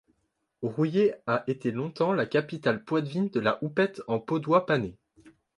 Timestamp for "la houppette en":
3.39-4.17